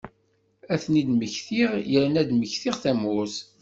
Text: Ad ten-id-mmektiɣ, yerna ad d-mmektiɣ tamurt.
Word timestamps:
Ad 0.73 0.79
ten-id-mmektiɣ, 0.83 1.71
yerna 1.91 2.17
ad 2.21 2.25
d-mmektiɣ 2.27 2.75
tamurt. 2.83 3.35